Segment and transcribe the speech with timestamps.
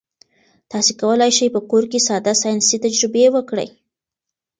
[0.71, 3.69] تاسي کولای شئ په کور کې ساده ساینسي تجربې وکړئ.